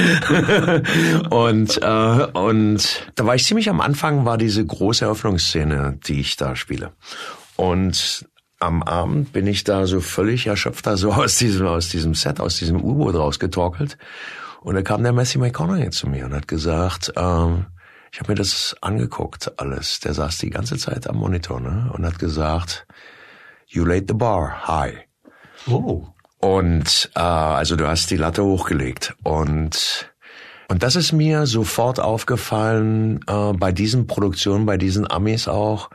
[1.30, 6.36] Und, äh, und da war ich ziemlich am Anfang, war diese große Eröffnungsszene, die ich
[6.36, 6.92] da spiele.
[7.56, 8.26] Und
[8.58, 12.40] am Abend bin ich da so völlig erschöpft da so aus diesem, aus diesem Set,
[12.40, 13.98] aus diesem U-Boot rausgetorkelt.
[14.62, 17.66] Und da kam der Matthew McConaughey zu mir und hat gesagt, ähm,
[18.12, 20.00] ich habe mir das angeguckt, alles.
[20.00, 21.90] Der saß die ganze Zeit am Monitor ne?
[21.92, 22.86] und hat gesagt,
[23.66, 24.96] you laid the bar high.
[25.68, 26.06] oh.
[26.38, 29.14] Und äh, also du hast die Latte hochgelegt.
[29.22, 30.10] Und
[30.68, 35.90] und das ist mir sofort aufgefallen äh, bei diesen Produktionen, bei diesen Amis auch,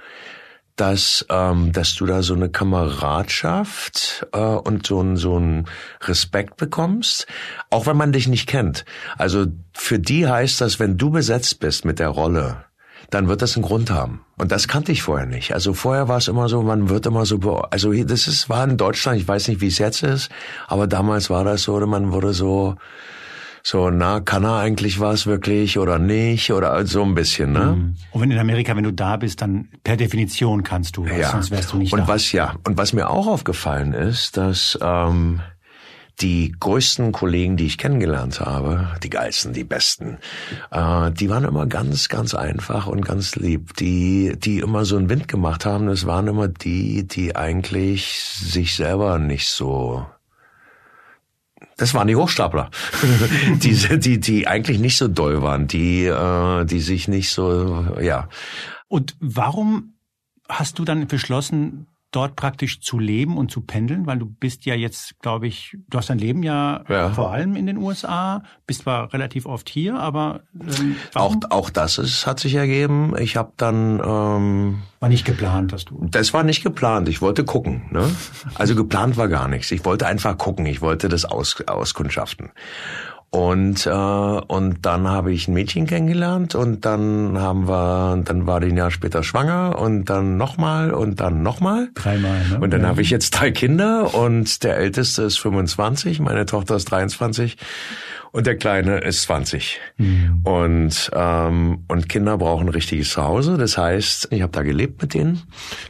[0.76, 5.68] dass ähm, dass du da so eine Kameradschaft äh, und so ein so ein
[6.02, 7.28] Respekt bekommst,
[7.70, 8.86] auch wenn man dich nicht kennt.
[9.18, 12.66] Also für die heißt das, wenn du besetzt bist mit der Rolle,
[13.10, 14.22] dann wird das einen Grund haben.
[14.38, 15.54] Und das kannte ich vorher nicht.
[15.54, 17.38] Also vorher war es immer so, man wird immer so,
[17.70, 20.30] also das ist, war in Deutschland, ich weiß nicht, wie es jetzt ist,
[20.68, 22.78] aber damals war das so, man wurde so,
[23.64, 27.94] so, na, kann er eigentlich was wirklich oder nicht oder so ein bisschen, ne?
[28.12, 31.52] Und wenn in Amerika, wenn du da bist, dann per Definition kannst du was, sonst
[31.52, 32.08] wärst du nicht und da.
[32.08, 35.42] was ja und was mir auch aufgefallen ist, dass ähm,
[36.22, 40.18] die größten Kollegen, die ich kennengelernt habe, die geilsten, die besten,
[40.72, 43.76] äh, die waren immer ganz, ganz einfach und ganz lieb.
[43.78, 48.76] Die, die immer so einen Wind gemacht haben, das waren immer die, die eigentlich sich
[48.76, 50.06] selber nicht so
[51.82, 52.70] das waren die Hochstapler,
[53.56, 58.30] die, die, die eigentlich nicht so doll waren, die, äh, die sich nicht so, ja,
[58.88, 59.96] Und warum
[60.48, 64.06] hast du dann beschlossen, dort praktisch zu leben und zu pendeln?
[64.06, 67.10] Weil du bist ja jetzt, glaube ich, du hast dein Leben ja, Ja.
[67.12, 71.98] vor allem in den USA, bist zwar relativ oft hier, aber ähm, Auch, auch das
[71.98, 73.14] ist, hat sich ergeben.
[73.18, 76.06] Ich habe dann, ähm, war nicht geplant, dass du...
[76.12, 77.10] das war nicht geplant.
[77.10, 77.84] Ich wollte gucken.
[77.92, 78.10] Ne?
[78.56, 79.72] Also geplant war gar nichts.
[79.72, 80.66] Ich wollte einfach gucken.
[80.66, 82.52] Ich wollte das aus, auskundschaften.
[83.34, 88.60] Und äh, und dann habe ich ein Mädchen kennengelernt und dann haben wir, dann war
[88.60, 91.90] die ein Jahr später schwanger und dann nochmal und dann nochmal.
[91.96, 92.60] Dreimal, ne?
[92.60, 92.88] Und dann Ja.
[92.90, 97.56] habe ich jetzt drei Kinder und der älteste ist 25, meine Tochter ist 23
[98.34, 99.80] und der kleine ist 20.
[99.98, 100.42] Mhm.
[100.44, 103.58] Und ähm, und Kinder brauchen ein richtiges Zuhause.
[103.58, 105.42] Das heißt, ich habe da gelebt mit denen,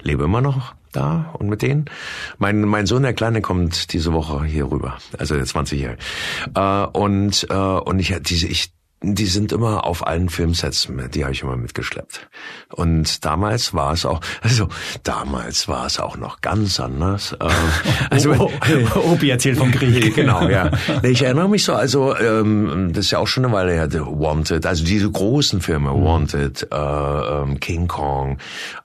[0.04, 1.86] lebe immer noch da und mit denen.
[2.38, 5.98] Mein mein Sohn der Kleine kommt diese Woche hier rüber, also der 20 Jahre.
[6.94, 8.74] Äh, und äh, und ich diese ich
[9.04, 12.30] die sind immer auf allen Filmsets, mit- die habe ich immer mitgeschleppt.
[12.70, 14.68] Und damals war es auch, also
[15.04, 17.34] damals war es auch noch ganz anders.
[17.34, 17.48] Äh,
[18.12, 18.52] also oh,
[18.96, 20.14] oh, Opi erzählt vom Krieg.
[20.16, 20.70] genau, ja.
[21.02, 24.68] Ich erinnere mich so, also ähm, das ist ja auch schon eine Weile her, Wanted,
[24.68, 28.38] also diese großen Filme, Wanted, äh, ähm, King Kong,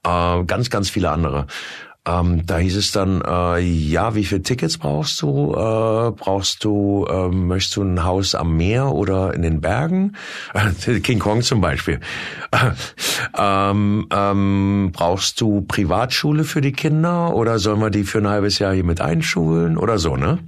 [0.02, 1.46] äh, ganz, ganz viele andere.
[2.06, 5.52] Ähm, da hieß es dann, äh, ja, wie viele Tickets brauchst du?
[5.52, 10.16] Äh, brauchst du, äh, möchtest du ein Haus am Meer oder in den Bergen?
[11.02, 11.98] King Kong zum Beispiel.
[13.36, 18.60] ähm, ähm, brauchst du Privatschule für die Kinder oder sollen wir die für ein halbes
[18.60, 20.38] Jahr hier mit einschulen oder so, ne?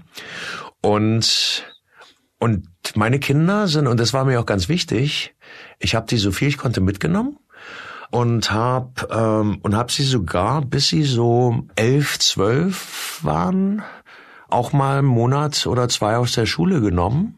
[0.81, 1.65] Und
[2.41, 5.35] und meine Kinder sind, und das war mir auch ganz wichtig,
[5.81, 7.37] ich habe die so viel ich konnte mitgenommen.
[8.11, 13.83] Und hab ähm, und hab sie sogar, bis sie so elf, zwölf waren,
[14.49, 17.35] auch mal einen Monat oder zwei aus der Schule genommen.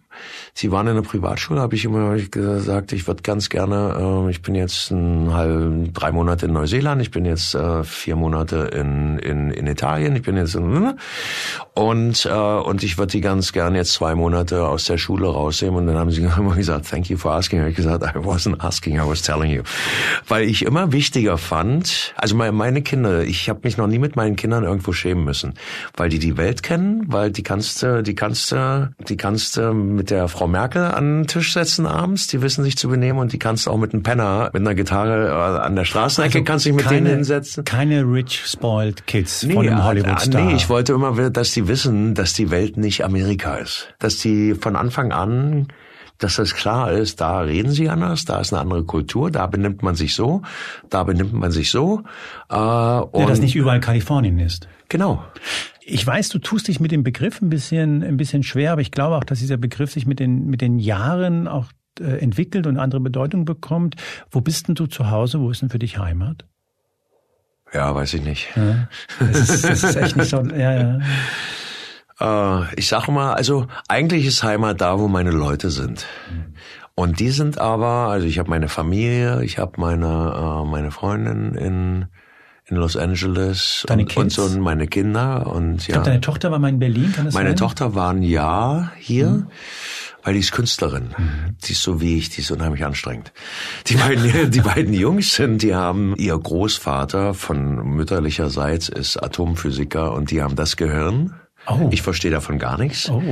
[0.55, 4.43] Sie waren in der Privatschule, habe ich immer gesagt, ich würde ganz gerne, äh, ich
[4.43, 9.19] bin jetzt ein halb, drei Monate in Neuseeland, ich bin jetzt äh, vier Monate in,
[9.19, 10.95] in, in Italien, ich bin jetzt in,
[11.81, 15.77] und, äh, und ich würde die ganz gerne jetzt zwei Monate aus der Schule rausnehmen.
[15.77, 17.67] Und dann haben sie immer gesagt, thank you for asking.
[17.67, 19.63] Ich gesagt, I wasn't asking, I was telling you.
[20.29, 24.37] Weil ich immer wichtiger fand, also meine Kinder, ich habe mich noch nie mit meinen
[24.37, 25.55] Kindern irgendwo schämen müssen,
[25.97, 29.73] weil die die Welt kennen, weil die kannst du, die kannst du, die kannst du
[29.73, 33.33] mit der Frau Merkel an den Tisch setzen abends, die wissen sich zu benehmen und
[33.33, 36.45] die kannst du auch mit einem Penner mit einer Gitarre äh, an der Straßenecke also
[36.45, 37.65] kannst dich mit keine, denen hinsetzen.
[37.65, 40.43] Keine rich spoiled Kids nee, von einem Hollywood-Star.
[40.43, 43.95] Nee, ich wollte immer, dass die wissen, dass die Welt nicht Amerika ist.
[43.99, 45.69] Dass die von Anfang an
[46.19, 49.83] dass das klar ist, da reden sie anders, da ist eine andere Kultur, da benimmt
[49.83, 50.43] man sich so,
[50.91, 52.03] da benimmt man sich so.
[52.51, 54.69] Äh, und ja, dass nicht überall Kalifornien ist.
[54.91, 55.25] Genau.
[55.81, 58.91] Ich weiß, du tust dich mit dem Begriff ein bisschen, ein bisschen schwer, aber ich
[58.91, 61.67] glaube auch, dass dieser Begriff sich mit den, mit den Jahren auch
[61.99, 63.97] äh, entwickelt und andere Bedeutung bekommt.
[64.31, 65.41] Wo bist denn du zu Hause?
[65.41, 66.45] Wo ist denn für dich Heimat?
[67.73, 68.49] Ja, weiß ich nicht.
[68.57, 68.89] Ja,
[69.21, 70.99] das, ist, das ist echt nicht so, ja,
[72.19, 72.61] ja.
[72.61, 76.07] Äh, ich sag mal, also eigentlich ist Heimat da, wo meine Leute sind.
[76.95, 81.55] Und die sind aber, also ich habe meine Familie, ich habe meine, äh, meine Freundin
[81.55, 82.07] in
[82.71, 84.39] in Los Angeles Deine und, Kids?
[84.39, 85.79] und so meine Kinder und ja.
[85.79, 87.57] Ich glaube, deine Tochter war mal in Berlin, kann das Meine sein?
[87.57, 89.29] Tochter war ein Jahr hier.
[89.29, 89.47] Mhm.
[90.23, 91.15] Weil die ist Künstlerin.
[91.17, 91.57] Mhm.
[91.65, 93.33] Die ist so wie ich, die ist unheimlich anstrengend.
[93.87, 100.31] Die beiden, die beiden Jungs sind, die haben, ihr Großvater von mütterlicherseits ist Atomphysiker und
[100.31, 101.35] die haben das Gehirn.
[101.67, 101.89] Oh.
[101.91, 103.11] Ich verstehe davon gar nichts.
[103.11, 103.23] Oh.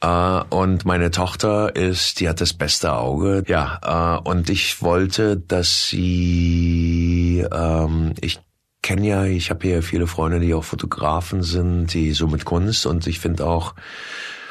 [0.00, 3.42] Äh, und meine Tochter ist, die hat das beste Auge.
[3.48, 8.38] Ja, äh, und ich wollte, dass sie, ähm, ich
[8.82, 12.86] kenne ja, ich habe hier viele Freunde, die auch Fotografen sind, die so mit Kunst
[12.86, 13.74] und ich finde auch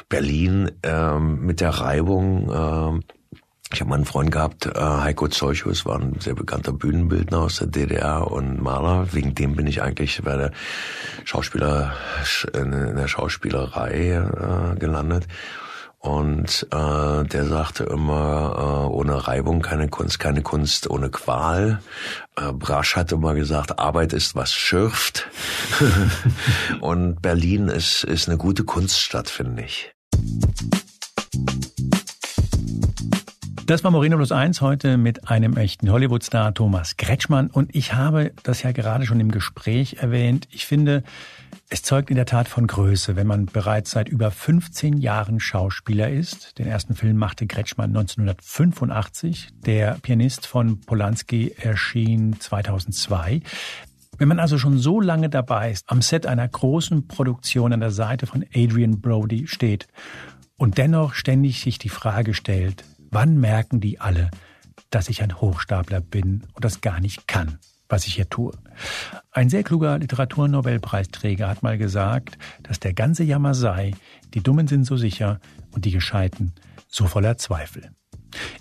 [0.08, 2.50] Berlin ähm, mit der Reibung.
[2.52, 3.02] Ähm,
[3.70, 7.58] ich habe mal einen Freund gehabt, äh, Heiko Zeuchus, war ein sehr bekannter Bühnenbildner aus
[7.58, 9.12] der DDR und Maler.
[9.12, 10.52] Wegen dem bin ich eigentlich bei der
[11.24, 11.92] Schauspieler
[12.54, 15.28] in der Schauspielerei äh, gelandet.
[15.98, 21.82] Und äh, der sagte immer, äh, ohne Reibung keine Kunst, keine Kunst ohne Qual.
[22.36, 25.28] Äh, Brasch hat immer gesagt, Arbeit ist was schürft.
[26.80, 29.92] und Berlin ist, ist eine gute Kunststadt, finde ich.
[33.68, 37.50] Das war Moreno Plus Eins heute mit einem echten Hollywood-Star Thomas Kretschmann.
[37.50, 40.48] Und ich habe das ja gerade schon im Gespräch erwähnt.
[40.50, 41.02] Ich finde,
[41.68, 46.08] es zeugt in der Tat von Größe, wenn man bereits seit über 15 Jahren Schauspieler
[46.08, 46.58] ist.
[46.58, 49.50] Den ersten Film machte Kretschmann 1985.
[49.66, 53.42] Der Pianist von Polanski erschien 2002.
[54.18, 57.92] Wenn man also schon so lange dabei ist, am Set einer großen Produktion an der
[57.92, 59.86] Seite von Adrian Brody steht
[60.56, 64.30] und dennoch ständig sich die Frage stellt, wann merken die alle,
[64.90, 67.58] dass ich ein Hochstapler bin und das gar nicht kann?
[67.88, 68.52] was ich hier tue.
[69.30, 73.94] Ein sehr kluger Literaturnobelpreisträger hat mal gesagt, dass der ganze Jammer sei,
[74.34, 76.52] die Dummen sind so sicher und die Gescheiten
[76.88, 77.90] so voller Zweifel.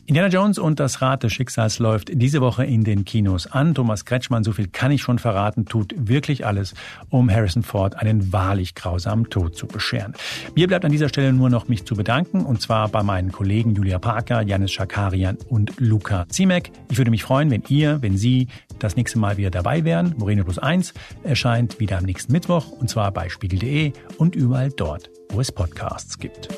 [0.05, 3.75] Indiana Jones und das Rad des Schicksals läuft diese Woche in den Kinos an.
[3.75, 6.73] Thomas Kretschmann, so viel kann ich schon verraten, tut wirklich alles,
[7.09, 10.13] um Harrison Ford einen wahrlich grausamen Tod zu bescheren.
[10.55, 13.75] Mir bleibt an dieser Stelle nur noch mich zu bedanken, und zwar bei meinen Kollegen
[13.75, 16.71] Julia Parker, Janis Schakarian und Luca Ziemek.
[16.89, 18.47] Ich würde mich freuen, wenn ihr, wenn Sie
[18.79, 20.15] das nächste Mal wieder dabei wären.
[20.17, 25.09] Moreno Plus 1 erscheint wieder am nächsten Mittwoch, und zwar bei spiegel.de und überall dort,
[25.29, 26.49] wo es Podcasts gibt.